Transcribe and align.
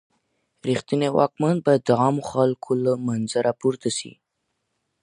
رښتنی 0.69 1.09
واکمن 1.17 1.55
بايد 1.65 1.81
د 1.85 1.89
عامو 2.01 2.21
خلګو 2.29 2.73
له 2.83 2.93
منځه 3.07 3.37
راپورته 3.47 3.87
سي. 3.97 4.11